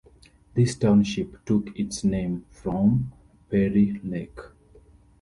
[0.55, 3.13] This township took its name from
[3.51, 4.39] Perry Lake.